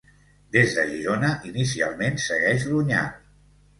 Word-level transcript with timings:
Des 0.55 0.71
de 0.77 0.85
Girona 0.93 1.29
inicialment 1.49 2.19
segueix 2.27 2.67
l'Onyar. 2.71 3.07